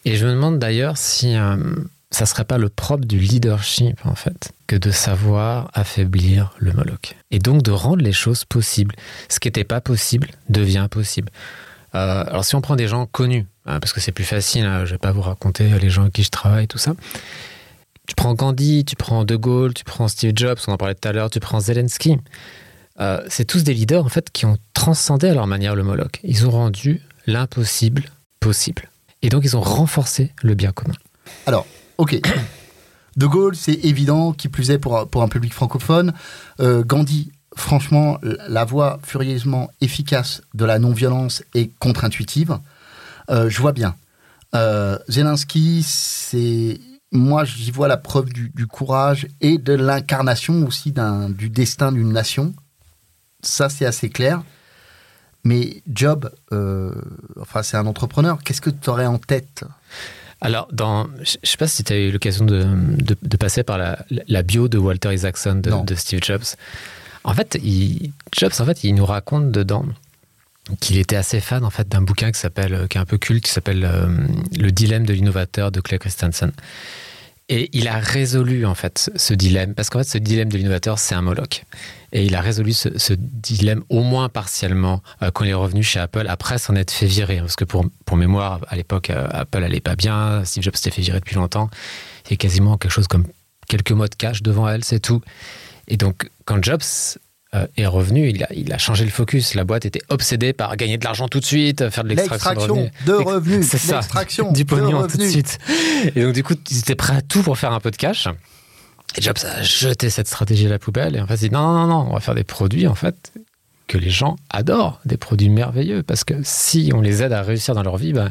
[0.05, 1.57] et je me demande d'ailleurs si euh,
[2.11, 7.17] ça serait pas le propre du leadership, en fait, que de savoir affaiblir le Moloch.
[7.31, 8.95] Et donc de rendre les choses possibles.
[9.29, 11.31] Ce qui n'était pas possible devient possible.
[11.95, 14.85] Euh, alors, si on prend des gens connus, hein, parce que c'est plus facile, hein,
[14.85, 16.95] je vais pas vous raconter les gens avec qui je travaille, tout ça.
[18.07, 21.09] Tu prends Gandhi, tu prends De Gaulle, tu prends Steve Jobs, on en parlait tout
[21.09, 22.17] à l'heure, tu prends Zelensky.
[22.99, 26.21] Euh, c'est tous des leaders en fait qui ont transcendé à leur manière le Moloch.
[26.25, 28.05] Ils ont rendu l'impossible
[28.41, 28.91] possible.
[29.23, 30.95] Et donc ils ont renforcé le bien commun.
[31.47, 31.67] Alors,
[32.01, 32.21] ok.
[33.17, 36.15] De Gaulle, c'est évident, qui plus est pour, un public francophone.
[36.61, 42.59] Euh, Gandhi, franchement, la voie furieusement efficace de la non-violence est contre-intuitive.
[43.29, 43.95] Euh, je vois bien.
[44.55, 46.81] Euh, Zelensky, c'est.
[47.13, 50.95] Moi, j'y vois la preuve du, courage et de l'incarnation aussi
[51.31, 52.55] du destin d'une nation.
[53.43, 54.43] Ça, c'est assez clair.
[55.43, 56.31] Mais Job,
[57.41, 58.39] enfin, c'est un entrepreneur.
[58.45, 59.65] Qu'est-ce que tu aurais en tête?
[60.41, 62.67] Alors, dans, je ne sais pas si tu as eu l'occasion de,
[63.23, 66.45] de, passer par la, la, bio de Walter Isaacson de, de Steve Jobs.
[67.25, 69.85] En fait, il, Jobs, en fait, il nous raconte dedans
[70.81, 73.45] qu'il était assez fan en fait d'un bouquin qui s'appelle, qui est un peu culte,
[73.45, 74.07] qui s'appelle euh,
[74.59, 76.53] Le dilemme de l'innovateur de Clay Christensen.
[77.53, 81.01] Et il a résolu en fait ce dilemme, parce qu'en fait ce dilemme de l'innovateur
[81.01, 81.65] c'est un Moloch.
[82.13, 85.99] Et il a résolu ce, dilemme au moins partiellement euh, quand il est revenu chez
[85.99, 87.39] Apple après s'en être fait virer.
[87.39, 90.93] Parce que pour, pour mémoire, à l'époque, euh, Apple allait pas bien, Steve Jobs s'était
[90.93, 91.71] fait virer depuis longtemps.
[92.27, 93.27] Il y a quasiment quelque chose comme
[93.69, 95.21] quelques mots de cash devant elle, c'est tout.
[95.89, 96.83] Et donc quand Jobs
[97.55, 99.55] euh, est revenu, il a, il a changé le focus.
[99.55, 103.13] La boîte était obsédée par gagner de l'argent tout de suite, faire de l'extraction de
[103.13, 103.67] revenus.
[103.67, 104.01] C'est ça,
[104.53, 105.59] du pognon tout de suite.
[106.15, 108.29] Et donc du coup, ils étaient prêts à tout pour faire un peu de cash.
[109.17, 111.73] Et Jobs a jeté cette stratégie à la poubelle et en fait, il dit non,
[111.73, 113.33] non, non, on va faire des produits en fait
[113.89, 117.75] que les gens adorent, des produits merveilleux, parce que si on les aide à réussir
[117.75, 118.31] dans leur vie, ben,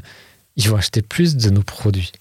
[0.55, 2.13] ils vont acheter plus de nos produits.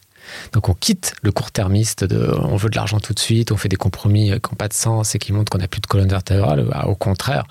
[0.52, 3.68] Donc on quitte le court-termiste de on veut de l'argent tout de suite, on fait
[3.68, 6.08] des compromis qui n'ont pas de sens et qui montrent qu'on n'a plus de colonne
[6.08, 6.68] vertébrale.
[6.86, 7.44] Au contraire,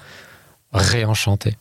[0.74, 1.58] réenchanté.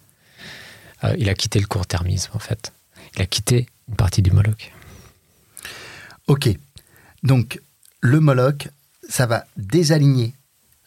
[1.04, 2.72] Euh, il a quitté le court-termisme en fait.
[3.14, 4.72] Il a quitté une partie du Moloch.
[6.26, 6.48] Ok.
[7.22, 7.60] Donc
[8.00, 8.68] le Moloch,
[9.08, 10.34] ça va désaligner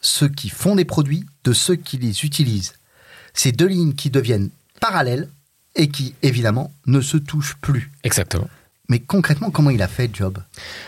[0.00, 2.74] ceux qui font des produits de ceux qui les utilisent.
[3.34, 5.28] Ces deux lignes qui deviennent parallèles
[5.76, 7.92] et qui, évidemment, ne se touchent plus.
[8.02, 8.48] Exactement.
[8.90, 10.38] Mais concrètement, comment il a fait Job?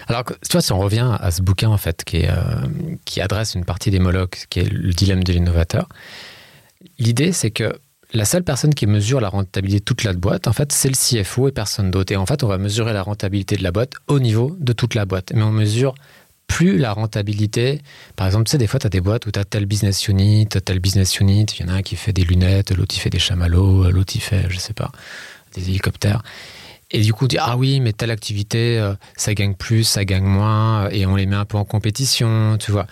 [0.09, 2.37] Alors, tu vois, si on revient à ce bouquin, en fait, euh,
[3.05, 5.89] qui adresse une partie des Molochs, qui est le dilemme de l'innovateur,
[6.99, 7.73] l'idée, c'est que
[8.13, 10.97] la seule personne qui mesure la rentabilité de toute la boîte, en fait, c'est le
[10.97, 12.13] CFO et personne d'autre.
[12.13, 14.97] Et en fait, on va mesurer la rentabilité de la boîte au niveau de toute
[14.97, 15.33] la boîte.
[15.33, 15.95] Mais on mesure
[16.49, 17.83] plus la rentabilité.
[18.17, 20.09] Par exemple, tu sais, des fois, tu as des boîtes où tu as tel business
[20.09, 21.47] unit, tel business unit.
[21.57, 24.15] Il y en a un qui fait des lunettes, l'autre, il fait des chamallows, l'autre,
[24.17, 24.91] il fait, je sais pas,
[25.55, 26.25] des hélicoptères.
[26.93, 30.05] Et du coup, on dit Ah oui, mais telle activité, euh, ça gagne plus, ça
[30.05, 32.87] gagne moins, et on les met un peu en compétition, tu vois.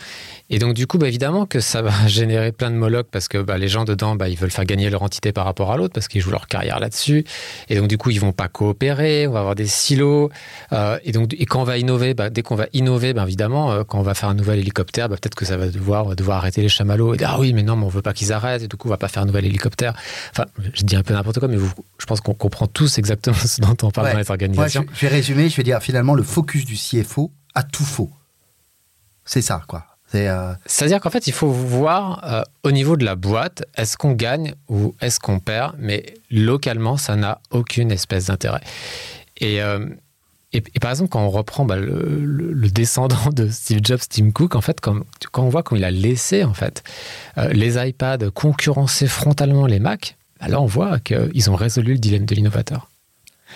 [0.50, 3.38] Et donc, du coup, bah, évidemment que ça va générer plein de molocs parce que
[3.38, 5.94] bah, les gens dedans, bah, ils veulent faire gagner leur entité par rapport à l'autre
[5.94, 7.24] parce qu'ils jouent leur carrière là-dessus.
[7.68, 10.30] Et donc, du coup, ils vont pas coopérer, on va avoir des silos.
[10.72, 13.98] Euh, et donc, et quand on va innover, dès qu'on va innover, évidemment, euh, quand
[13.98, 17.14] on va faire un nouvel hélicoptère, peut-être que ça va devoir, devoir arrêter les chamallows.
[17.14, 18.62] Et dire, ah oui, mais non, mais on veut pas qu'ils arrêtent.
[18.62, 19.94] Et du coup, on va pas faire un nouvel hélicoptère.
[20.32, 23.36] Enfin, je dis un peu n'importe quoi, mais vous, je pense qu'on comprend tous exactement
[23.46, 24.84] ce dont on parle dans les organisations.
[24.92, 28.10] je, je vais résumer, je vais dire finalement le focus du CFO a tout faux.
[29.24, 29.89] C'est ça, quoi.
[30.14, 34.12] Euh, C'est-à-dire qu'en fait, il faut voir euh, au niveau de la boîte, est-ce qu'on
[34.12, 38.62] gagne ou est-ce qu'on perd, mais localement, ça n'a aucune espèce d'intérêt.
[39.38, 39.86] Et, euh,
[40.80, 44.80] par exemple, quand on reprend bah, le, descendant de Steve Jobs, Tim Cook, en fait,
[44.80, 45.00] quand,
[45.36, 46.82] on voit comment il a laissé en fait
[47.52, 52.24] les iPads concurrencer frontalement les Mac, bah, là, on voit qu'ils ont résolu le dilemme
[52.24, 52.90] de l'innovateur.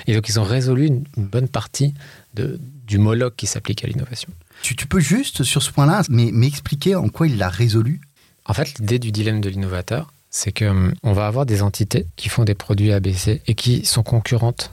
[0.07, 1.95] Et donc, ils ont résolu une, bonne partie
[2.35, 4.29] du Moloch qui s'applique à l'innovation.
[4.65, 8.01] Tu, peux juste, sur ce point-là, m'expliquer en quoi il l'a résolu?
[8.47, 12.31] En fait, l'idée du dilemme de l'innovateur, c'est qu'on hum, va avoir des entités qui
[12.31, 14.73] font des produits ABC et qui sont concurrentes.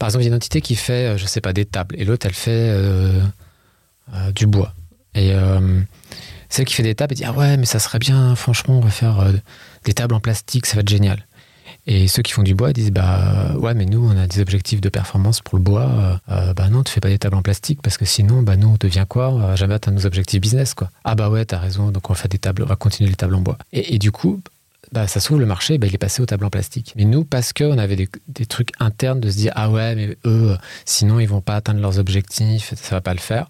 [0.00, 1.64] Par exemple, il y a une entité qui fait, euh, je ne sais pas, des
[1.64, 3.20] tables, et l'autre, elle fait euh,
[4.14, 4.74] euh, du bois.
[5.14, 5.32] Et
[6.48, 8.80] celle qui fait des tables, elle dit Ah ouais, mais ça serait bien, franchement, on
[8.80, 9.24] va faire
[9.84, 11.24] des tables en plastique, ça va être génial.
[11.86, 14.80] Et ceux qui font du bois disent bah ouais mais nous on a des objectifs
[14.80, 16.20] de performance pour le bois.
[16.30, 18.68] Euh, bah non tu fais pas des tables en plastique parce que sinon bah nous
[18.68, 19.30] on devient quoi?
[19.30, 20.90] On va jamais atteindre nos objectifs business quoi.
[21.04, 23.34] Ah bah ouais t'as raison donc on faire des tables, on va continuer les tables
[23.34, 23.58] en bois.
[23.72, 24.40] Et, du coup
[24.92, 26.94] bah, ça s'ouvre le marché, bah, il est passé aux tables en plastique.
[26.96, 30.16] Mais nous, parce qu'on avait des, des, trucs internes de se dire, ah ouais, mais
[30.24, 33.46] eux, sinon ils vont pas atteindre leurs objectifs, ça va pas le faire.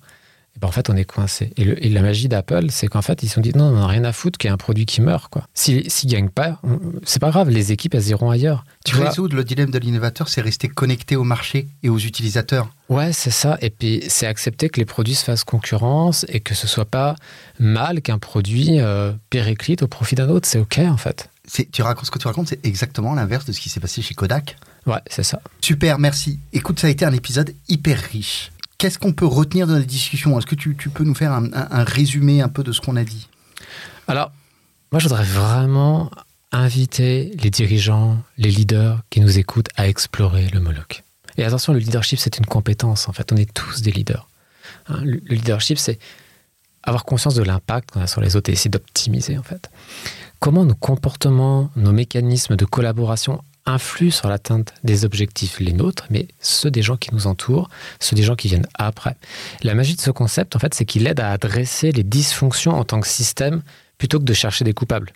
[0.61, 1.53] Ben, en fait, on est coincé.
[1.57, 4.05] Et, la magie d'Apple, c'est qu'en fait, ils se sont dit non, on n'a rien
[4.05, 5.31] à foutre qu'il y ait un produit qui meurt.
[5.31, 5.46] quoi.
[5.55, 6.61] S'ils ne gagnent pas,
[7.05, 8.64] c'est pas grave, les équipes, elles iront ailleurs.
[8.85, 12.68] Tu Résoudre le dilemme de l'innovateur, c'est rester connecté au marché et aux utilisateurs.
[12.88, 13.57] Ouais, c'est ça.
[13.62, 17.14] Et puis, c'est accepter que les produits se fassent concurrence et que ce soit pas
[17.59, 20.46] mal qu'un produit euh, périclite au profit d'un autre.
[20.46, 21.31] C'est OK, en fait.
[21.73, 24.14] Tu racontes ce que tu racontes, c'est exactement l'inverse de ce qui s'est passé chez
[24.14, 24.57] Kodak.
[24.87, 25.40] Ouais, c'est ça.
[25.61, 26.38] Super, merci.
[26.53, 28.51] Écoute, ça a été un épisode hyper riche.
[28.81, 30.38] Qu'est-ce qu'on peut retenir de la discussion?
[30.38, 33.29] Est-ce que tu, peux nous faire un, résumé un peu de ce qu'on a dit?
[34.09, 34.33] Alors,
[34.90, 36.11] moi, je voudrais vraiment
[36.51, 41.03] inviter les dirigeants, les leaders qui nous écoutent à explorer le Moloch.
[41.37, 43.07] Et attention, le leadership, c'est une compétence.
[43.07, 44.27] En fait, on est tous des leaders.
[44.88, 45.99] Hein, le, leadership, c'est
[46.83, 49.71] avoir conscience de l'impact qu'on a sur les autres et essayer d'optimiser, en fait.
[50.38, 56.29] Comment nos comportements, nos mécanismes de collaboration influent sur l'atteinte des objectifs, les nôtres, mais
[56.40, 57.68] ceux des gens qui nous entourent,
[58.01, 59.16] ceux des gens qui viennent après.
[59.62, 62.85] La magie de ce concept, en fait, c'est qu'il aide à adresser les dysfonctions en
[62.85, 63.62] tant que système
[63.99, 65.12] plutôt que de chercher des coupables.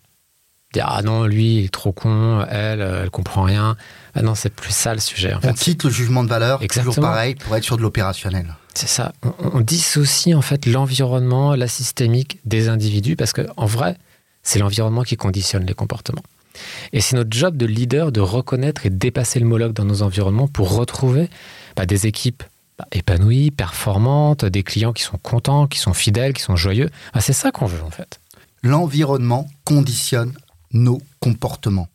[0.72, 3.76] dire ah non lui il est trop con, elle elle comprend rien.
[4.14, 5.33] Ah non c'est plus ça le sujet.
[5.35, 6.94] En on quitte le jugement de valeur, Exactement.
[6.94, 8.54] toujours pareil, pour être sur de l'opérationnel.
[8.74, 9.12] C'est ça.
[9.22, 13.96] On, on, dissocie en fait l'environnement, la systémique des individus parce que en vrai
[14.42, 16.22] c'est l'environnement qui conditionne les comportements.
[16.92, 20.48] Et c'est notre job de leader de reconnaître et dépasser le moloch dans nos environnements
[20.48, 21.28] pour retrouver
[21.76, 22.42] bah, des équipes
[22.78, 26.90] bah, épanouies, performantes, des clients qui sont contents, qui sont fidèles, qui sont joyeux.
[27.12, 28.20] Ah, c'est ça qu'on veut en fait.
[28.62, 30.32] L'environnement conditionne
[30.72, 31.88] nos comportements.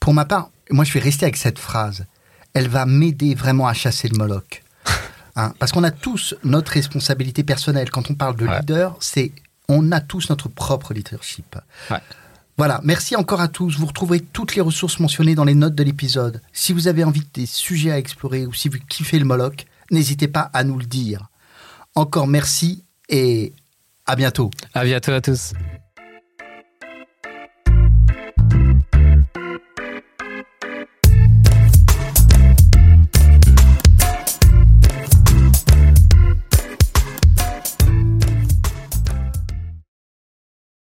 [0.00, 2.06] Pour ma part, moi je vais rester avec cette phrase.
[2.54, 4.62] Elle va m'aider vraiment à chasser le moloch.
[5.38, 7.90] Hein, parce qu'on a tous notre responsabilité personnelle.
[7.90, 8.58] Quand on parle de Ouais.
[8.58, 9.32] leader, c'est
[9.68, 11.56] on a tous notre propre leadership.
[11.90, 11.98] Ouais.
[12.58, 13.78] Voilà, merci encore à tous.
[13.78, 16.40] Vous retrouverez toutes les ressources mentionnées dans les notes de l'épisode.
[16.52, 19.66] Si vous avez envie de des sujets à explorer ou si vous kiffez le Moloch,
[19.90, 21.28] n'hésitez pas à nous le dire.
[21.94, 23.52] Encore merci et
[24.06, 24.50] à bientôt.
[24.72, 25.52] À bientôt à tous.